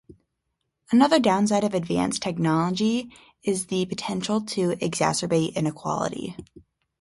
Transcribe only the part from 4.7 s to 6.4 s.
exacerbate inequality.